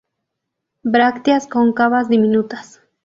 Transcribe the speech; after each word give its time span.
Brácteas 0.81 1.45
cóncavas 1.45 2.09
diminutas. 2.09 2.81